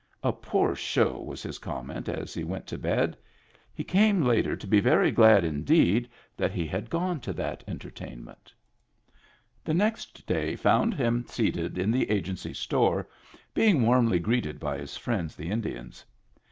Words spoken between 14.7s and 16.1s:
his friends the Indians.